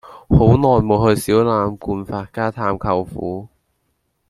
[0.31, 0.81] 好耐無
[1.13, 3.47] 去小欖冠發街探舅父